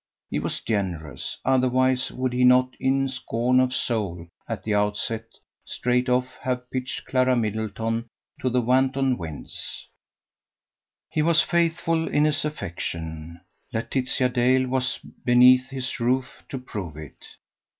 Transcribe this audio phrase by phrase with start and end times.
[0.31, 5.27] He was generous: otherwise would he not in scorn of soul, at the outset,
[5.63, 8.05] straight off have pitched Clara Middleton
[8.39, 9.87] to the wanton winds?
[11.11, 13.41] He was faithful in his affection:
[13.73, 17.23] Laetitia Dale was beneath his roof to prove it.